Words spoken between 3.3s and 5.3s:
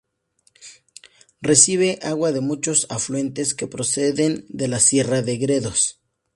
que proceden de la sierra